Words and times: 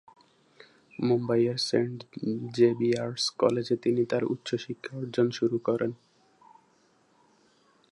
মুম্বাই-এর 0.99 1.57
Saint 1.59 1.99
Xavier's 2.55 3.23
কলেজে 3.37 3.75
তিনি 3.75 4.01
তার 4.05 4.23
উচ্চশিক্ষা 4.23 4.93
অর্জন 4.97 5.27
শুরু 5.31 5.57
করেন। 5.59 5.91